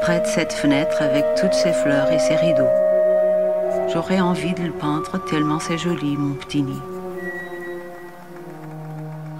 près 0.00 0.20
de 0.20 0.26
cette 0.26 0.54
fenêtre 0.54 1.02
avec 1.02 1.24
toutes 1.38 1.52
ses 1.52 1.72
fleurs 1.72 2.10
et 2.10 2.18
ses 2.18 2.36
rideaux. 2.36 2.72
J'aurais 3.92 4.20
envie 4.20 4.54
de 4.54 4.62
le 4.62 4.72
peindre 4.72 5.22
tellement 5.26 5.60
c'est 5.60 5.78
joli, 5.78 6.16
mon 6.16 6.34
petit 6.34 6.62
nid. 6.62 6.82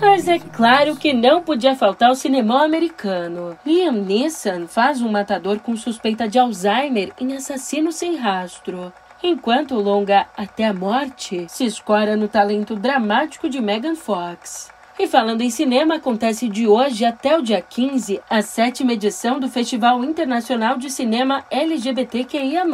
Mas 0.01 0.29
é 0.29 0.39
claro 0.39 0.97
que 0.97 1.13
não 1.13 1.43
podia 1.43 1.75
faltar 1.75 2.11
o 2.11 2.15
cinema 2.15 2.63
americano. 2.63 3.57
Liam 3.65 3.93
Neeson 3.93 4.69
faz 4.69 5.01
um 5.01 5.11
matador 5.11 5.59
com 5.61 5.75
suspeita 5.75 6.29
de 6.29 6.39
Alzheimer 6.39 7.13
em 7.21 7.35
Assassino 7.35 7.91
Sem 7.91 8.17
Rastro. 8.17 8.93
Enquanto 9.23 9.75
o 9.75 9.81
longa 9.81 10.27
Até 10.37 10.67
a 10.67 10.75
Morte 10.75 11.47
se 11.49 11.65
escora 11.65 12.17
no 12.17 12.29
talento 12.29 12.77
dramático 12.77 13.49
de 13.49 13.61
Megan 13.61 13.97
Fox. 13.97 14.71
E 15.01 15.07
falando 15.07 15.43
em 15.43 15.51
cinema, 15.51 15.95
acontece 15.95 16.49
de 16.49 16.67
hoje 16.67 17.05
até 17.05 17.39
o 17.39 17.43
dia 17.43 17.63
15 17.63 18.21
a 18.29 18.43
sétima 18.43 18.95
edição 18.95 19.39
do 19.39 19.49
Festival 19.49 20.03
Internacional 20.03 20.77
de 20.77 20.91
Cinema 20.91 21.45
LGBTQIA+, 21.53 22.65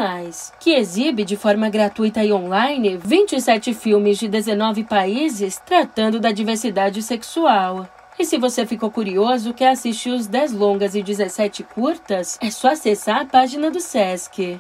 que 0.59 0.71
exibe 0.71 1.23
de 1.23 1.37
forma 1.37 1.69
gratuita 1.69 2.25
e 2.25 2.33
online 2.33 2.97
27 2.97 3.75
filmes 3.75 4.19
de 4.19 4.26
19 4.26 4.85
países 4.85 5.61
tratando 5.66 6.19
da 6.19 6.33
diversidade 6.33 7.02
sexual. 7.02 7.87
E 8.19 8.25
se 8.25 8.38
você 8.38 8.64
ficou 8.64 8.90
curioso, 8.90 9.52
quer 9.52 9.69
assistir 9.69 10.11
os 10.11 10.26
10 10.26 10.52
longas 10.52 10.95
e 10.95 11.02
17 11.02 11.62
curtas, 11.62 12.38
é 12.40 12.50
só 12.50 12.69
acessar 12.69 13.21
a 13.21 13.26
página 13.26 13.71
do 13.71 13.81
Sesc. 13.81 14.59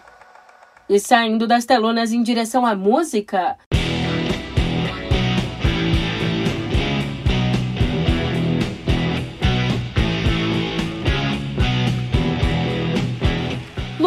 E 0.86 1.00
saindo 1.00 1.46
das 1.46 1.64
telonas 1.64 2.12
em 2.12 2.22
direção 2.22 2.66
à 2.66 2.74
música, 2.74 3.56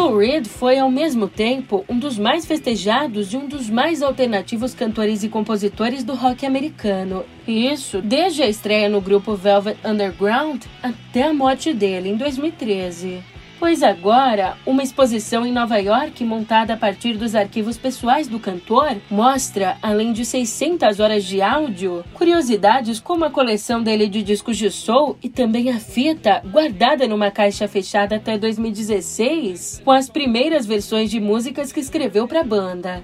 Lou 0.08 0.16
Reed 0.16 0.46
foi 0.46 0.78
ao 0.78 0.90
mesmo 0.90 1.28
tempo 1.28 1.84
um 1.86 1.98
dos 1.98 2.18
mais 2.18 2.46
festejados 2.46 3.34
e 3.34 3.36
um 3.36 3.46
dos 3.46 3.68
mais 3.68 4.02
alternativos 4.02 4.72
cantores 4.72 5.22
e 5.22 5.28
compositores 5.28 6.02
do 6.02 6.14
rock 6.14 6.46
americano. 6.46 7.26
Isso 7.46 8.00
desde 8.00 8.42
a 8.42 8.48
estreia 8.48 8.88
no 8.88 9.02
grupo 9.02 9.36
Velvet 9.36 9.76
Underground 9.84 10.64
até 10.82 11.24
a 11.24 11.34
morte 11.34 11.74
dele 11.74 12.08
em 12.08 12.16
2013. 12.16 13.22
Pois 13.58 13.82
agora, 13.82 14.56
uma 14.64 14.84
exposição 14.84 15.44
em 15.44 15.50
Nova 15.50 15.78
York, 15.78 16.24
montada 16.24 16.74
a 16.74 16.76
partir 16.76 17.16
dos 17.16 17.34
arquivos 17.34 17.76
pessoais 17.76 18.28
do 18.28 18.38
cantor, 18.38 18.96
mostra, 19.10 19.76
além 19.82 20.12
de 20.12 20.24
600 20.24 21.00
horas 21.00 21.24
de 21.24 21.42
áudio, 21.42 22.04
curiosidades 22.14 23.00
como 23.00 23.24
a 23.24 23.30
coleção 23.30 23.82
dele 23.82 24.08
de 24.08 24.22
discos 24.22 24.56
de 24.56 24.70
soul 24.70 25.16
e 25.20 25.28
também 25.28 25.70
a 25.70 25.80
fita, 25.80 26.40
guardada 26.52 27.08
numa 27.08 27.32
caixa 27.32 27.66
fechada 27.66 28.14
até 28.14 28.38
2016, 28.38 29.82
com 29.84 29.90
as 29.90 30.08
primeiras 30.08 30.64
versões 30.64 31.10
de 31.10 31.18
músicas 31.18 31.72
que 31.72 31.80
escreveu 31.80 32.28
para 32.28 32.40
a 32.40 32.44
banda. 32.44 33.02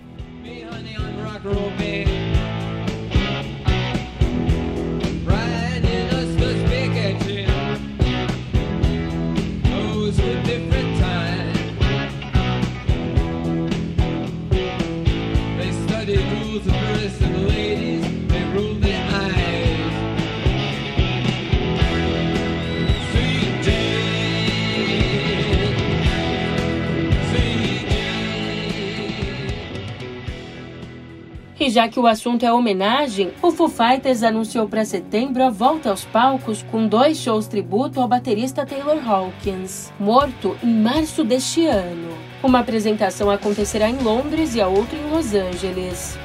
E 31.64 31.70
já 31.70 31.88
que 31.88 31.98
o 31.98 32.06
assunto 32.06 32.44
é 32.44 32.52
homenagem, 32.52 33.32
o 33.40 33.50
Foo 33.50 33.70
Fighters 33.70 34.22
anunciou 34.22 34.68
para 34.68 34.84
setembro 34.84 35.42
a 35.42 35.48
volta 35.48 35.88
aos 35.88 36.04
palcos 36.04 36.62
com 36.70 36.86
dois 36.86 37.16
shows 37.16 37.46
tributo 37.46 38.02
ao 38.02 38.06
baterista 38.06 38.66
Taylor 38.66 38.98
Hawkins, 39.08 39.90
morto 39.98 40.54
em 40.62 40.74
março 40.82 41.24
deste 41.24 41.64
ano. 41.64 42.12
Uma 42.42 42.58
apresentação 42.58 43.30
acontecerá 43.30 43.88
em 43.88 43.96
Londres 43.96 44.54
e 44.54 44.60
a 44.60 44.68
outra 44.68 44.98
em 44.98 45.10
Los 45.10 45.32
Angeles. 45.32 46.18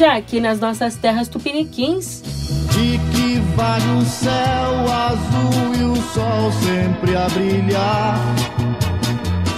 Já 0.00 0.16
aqui 0.16 0.40
nas 0.40 0.58
nossas 0.58 0.96
terras 0.96 1.28
tupiniquins. 1.28 2.22
De 2.72 2.98
que 3.12 3.38
vale 3.54 3.84
o 4.00 4.04
céu 4.06 4.90
azul 4.90 5.74
e 5.78 5.82
o 5.82 5.96
sol 6.14 6.50
sempre 6.52 7.14
a 7.14 7.28
brilhar? 7.28 8.18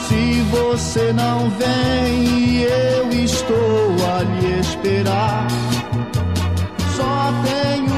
Se 0.09 0.41
você 0.51 1.13
não 1.13 1.49
vem, 1.51 2.63
eu 2.63 3.09
estou 3.13 3.95
a 4.17 4.23
lhe 4.25 4.59
esperar. 4.59 5.47
Só 6.97 7.33
tenho 7.45 7.92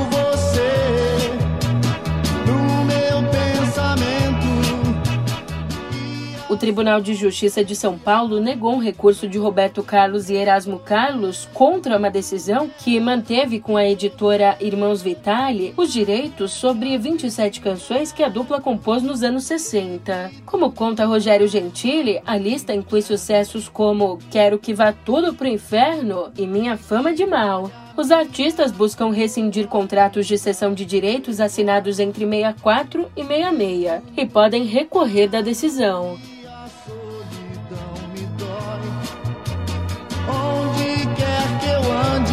Tribunal 6.64 7.02
de 7.02 7.12
Justiça 7.12 7.62
de 7.62 7.76
São 7.76 7.98
Paulo 7.98 8.40
negou 8.40 8.72
um 8.72 8.78
recurso 8.78 9.28
de 9.28 9.36
Roberto 9.36 9.82
Carlos 9.82 10.30
e 10.30 10.34
Erasmo 10.34 10.78
Carlos 10.78 11.46
contra 11.52 11.98
uma 11.98 12.10
decisão 12.10 12.70
que 12.78 12.98
manteve 12.98 13.60
com 13.60 13.76
a 13.76 13.86
editora 13.86 14.56
Irmãos 14.58 15.02
Vitale 15.02 15.74
os 15.76 15.92
direitos 15.92 16.52
sobre 16.52 16.96
27 16.96 17.60
canções 17.60 18.12
que 18.12 18.22
a 18.22 18.30
dupla 18.30 18.62
compôs 18.62 19.02
nos 19.02 19.22
anos 19.22 19.44
60. 19.44 20.30
Como 20.46 20.72
conta 20.72 21.04
Rogério 21.04 21.46
Gentili, 21.46 22.22
a 22.24 22.38
lista 22.38 22.74
inclui 22.74 23.02
sucessos 23.02 23.68
como 23.68 24.18
Quero 24.30 24.58
que 24.58 24.72
vá 24.72 24.90
tudo 24.90 25.34
pro 25.34 25.46
inferno 25.46 26.32
e 26.34 26.46
Minha 26.46 26.78
fama 26.78 27.12
de 27.12 27.26
mal. 27.26 27.70
Os 27.94 28.10
artistas 28.10 28.72
buscam 28.72 29.10
rescindir 29.10 29.68
contratos 29.68 30.26
de 30.26 30.38
cessão 30.38 30.72
de 30.72 30.86
direitos 30.86 31.40
assinados 31.40 32.00
entre 32.00 32.24
64 32.24 33.10
e 33.14 33.22
66 33.22 34.02
e 34.16 34.24
podem 34.24 34.64
recorrer 34.64 35.28
da 35.28 35.42
decisão. 35.42 36.18
Você 41.84 42.24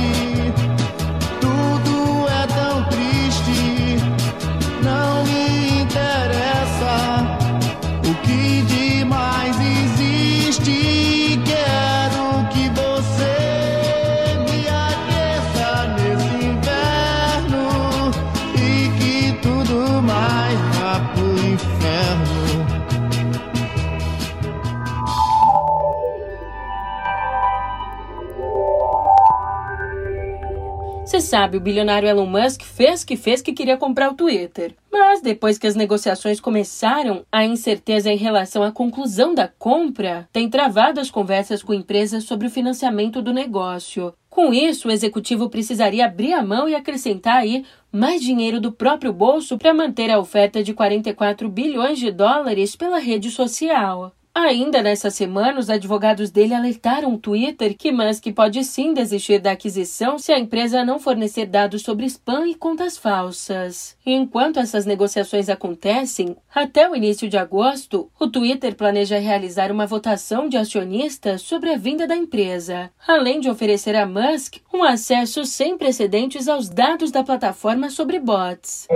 sabe, 31.31 31.55
o 31.55 31.61
bilionário 31.61 32.09
Elon 32.09 32.25
Musk 32.25 32.61
fez 32.61 33.05
que 33.05 33.15
fez 33.15 33.41
que 33.41 33.53
queria 33.53 33.77
comprar 33.77 34.11
o 34.11 34.15
Twitter. 34.15 34.75
Mas 34.91 35.21
depois 35.21 35.57
que 35.57 35.65
as 35.65 35.77
negociações 35.77 36.41
começaram, 36.41 37.25
a 37.31 37.45
incerteza 37.45 38.11
em 38.11 38.17
relação 38.17 38.61
à 38.63 38.69
conclusão 38.69 39.33
da 39.33 39.47
compra 39.47 40.27
tem 40.33 40.49
travado 40.49 40.99
as 40.99 41.09
conversas 41.09 41.63
com 41.63 41.73
empresas 41.73 42.25
sobre 42.25 42.47
o 42.47 42.51
financiamento 42.51 43.21
do 43.21 43.31
negócio. 43.31 44.13
Com 44.29 44.53
isso, 44.53 44.89
o 44.89 44.91
executivo 44.91 45.49
precisaria 45.49 46.05
abrir 46.05 46.33
a 46.33 46.43
mão 46.43 46.67
e 46.67 46.75
acrescentar 46.75 47.37
aí 47.37 47.63
mais 47.89 48.21
dinheiro 48.21 48.59
do 48.59 48.73
próprio 48.73 49.13
bolso 49.13 49.57
para 49.57 49.73
manter 49.73 50.11
a 50.11 50.19
oferta 50.19 50.61
de 50.61 50.73
44 50.73 51.47
bilhões 51.47 51.97
de 51.97 52.11
dólares 52.11 52.75
pela 52.75 52.99
rede 52.99 53.31
social. 53.31 54.11
Ainda 54.33 54.81
nessa 54.81 55.09
semana, 55.09 55.59
os 55.59 55.69
advogados 55.69 56.31
dele 56.31 56.53
alertaram 56.53 57.13
o 57.13 57.17
Twitter 57.17 57.75
que 57.77 57.91
Musk 57.91 58.27
pode 58.33 58.63
sim 58.63 58.93
desistir 58.93 59.39
da 59.39 59.51
aquisição 59.51 60.17
se 60.17 60.31
a 60.31 60.39
empresa 60.39 60.85
não 60.85 60.99
fornecer 60.99 61.45
dados 61.45 61.81
sobre 61.81 62.05
spam 62.05 62.47
e 62.47 62.55
contas 62.55 62.97
falsas. 62.97 63.97
Enquanto 64.05 64.57
essas 64.57 64.85
negociações 64.85 65.49
acontecem, 65.49 66.37
até 66.53 66.89
o 66.89 66.95
início 66.95 67.27
de 67.27 67.37
agosto, 67.37 68.09
o 68.17 68.27
Twitter 68.27 68.73
planeja 68.73 69.19
realizar 69.19 69.69
uma 69.69 69.85
votação 69.85 70.47
de 70.47 70.55
acionistas 70.55 71.41
sobre 71.41 71.69
a 71.73 71.77
venda 71.77 72.07
da 72.07 72.15
empresa, 72.15 72.89
além 73.05 73.41
de 73.41 73.49
oferecer 73.49 73.97
a 73.97 74.05
Musk 74.05 74.57
um 74.73 74.83
acesso 74.83 75.43
sem 75.43 75.77
precedentes 75.77 76.47
aos 76.47 76.69
dados 76.69 77.11
da 77.11 77.21
plataforma 77.21 77.89
sobre 77.89 78.17
bots. 78.17 78.87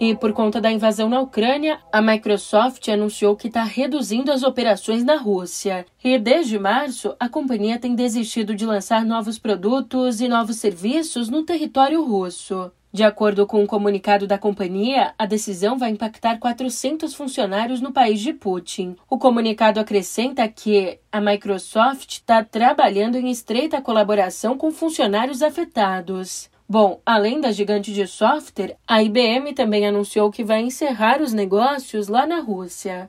E 0.00 0.14
por 0.14 0.32
conta 0.32 0.60
da 0.60 0.70
invasão 0.70 1.08
na 1.08 1.20
Ucrânia, 1.20 1.80
a 1.92 2.00
Microsoft 2.00 2.86
anunciou 2.88 3.34
que 3.34 3.48
está 3.48 3.64
reduzindo 3.64 4.30
as 4.30 4.44
operações 4.44 5.02
na 5.02 5.16
Rússia. 5.16 5.84
E 6.04 6.16
desde 6.18 6.56
março, 6.56 7.16
a 7.18 7.28
companhia 7.28 7.80
tem 7.80 7.96
desistido 7.96 8.54
de 8.54 8.64
lançar 8.64 9.04
novos 9.04 9.40
produtos 9.40 10.20
e 10.20 10.28
novos 10.28 10.56
serviços 10.56 11.28
no 11.28 11.42
território 11.42 12.04
russo. 12.04 12.70
De 12.92 13.02
acordo 13.02 13.44
com 13.44 13.62
um 13.62 13.66
comunicado 13.66 14.26
da 14.26 14.38
companhia, 14.38 15.12
a 15.18 15.26
decisão 15.26 15.76
vai 15.76 15.90
impactar 15.90 16.38
400 16.38 17.12
funcionários 17.12 17.80
no 17.80 17.92
país 17.92 18.20
de 18.20 18.32
Putin. 18.32 18.96
O 19.10 19.18
comunicado 19.18 19.80
acrescenta 19.80 20.48
que 20.48 20.98
a 21.10 21.20
Microsoft 21.20 22.12
está 22.12 22.42
trabalhando 22.42 23.16
em 23.16 23.28
estreita 23.28 23.82
colaboração 23.82 24.56
com 24.56 24.70
funcionários 24.70 25.42
afetados. 25.42 26.48
Bom, 26.70 27.00
além 27.06 27.40
da 27.40 27.50
gigante 27.50 27.94
de 27.94 28.06
software, 28.06 28.76
a 28.86 29.02
IBM 29.02 29.54
também 29.54 29.86
anunciou 29.86 30.30
que 30.30 30.44
vai 30.44 30.60
encerrar 30.60 31.22
os 31.22 31.32
negócios 31.32 32.08
lá 32.08 32.26
na 32.26 32.40
Rússia. 32.40 33.06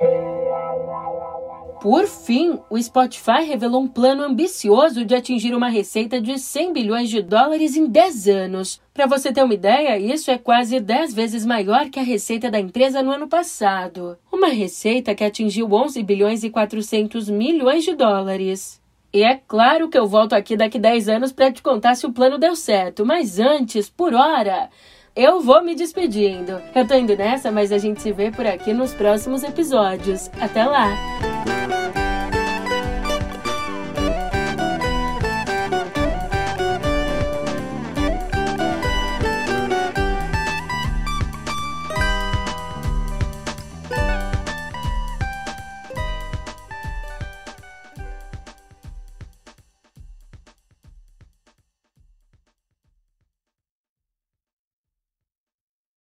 Por 1.81 2.07
fim, 2.07 2.57
o 2.69 2.81
Spotify 2.81 3.43
revelou 3.45 3.81
um 3.81 3.87
plano 3.87 4.23
ambicioso 4.23 5.03
de 5.03 5.13
atingir 5.13 5.53
uma 5.53 5.67
receita 5.67 6.21
de 6.21 6.39
100 6.39 6.71
bilhões 6.71 7.09
de 7.09 7.21
dólares 7.21 7.75
em 7.75 7.85
10 7.85 8.29
anos. 8.29 8.81
Para 8.93 9.07
você 9.07 9.29
ter 9.33 9.43
uma 9.43 9.53
ideia, 9.53 9.97
isso 9.97 10.31
é 10.31 10.37
quase 10.37 10.79
10 10.79 11.13
vezes 11.13 11.45
maior 11.45 11.89
que 11.89 11.99
a 11.99 12.03
receita 12.03 12.49
da 12.49 12.61
empresa 12.61 13.03
no 13.03 13.11
ano 13.11 13.27
passado. 13.27 14.17
Uma 14.31 14.47
receita 14.47 15.13
que 15.13 15.23
atingiu 15.23 15.69
11 15.69 16.01
bilhões 16.01 16.45
e 16.45 16.49
400 16.49 17.29
milhões 17.29 17.83
de 17.83 17.93
dólares. 17.93 18.79
E 19.11 19.23
é 19.23 19.35
claro 19.47 19.89
que 19.89 19.97
eu 19.97 20.07
volto 20.07 20.33
aqui 20.33 20.55
daqui 20.55 20.77
10 20.77 21.09
anos 21.09 21.31
para 21.31 21.51
te 21.51 21.61
contar 21.61 21.95
se 21.95 22.05
o 22.05 22.13
plano 22.13 22.37
deu 22.37 22.55
certo, 22.55 23.05
mas 23.05 23.39
antes, 23.39 23.89
por 23.89 24.13
hora, 24.13 24.69
eu 25.15 25.41
vou 25.41 25.63
me 25.63 25.75
despedindo. 25.75 26.61
Eu 26.75 26.87
tô 26.87 26.93
indo 26.93 27.15
nessa, 27.15 27.51
mas 27.51 27.71
a 27.71 27.77
gente 27.77 28.01
se 28.01 28.11
vê 28.11 28.29
por 28.29 28.45
aqui 28.45 28.71
nos 28.71 28.93
próximos 28.93 29.43
episódios. 29.43 30.29
Até 30.39 30.63
lá! 30.63 31.78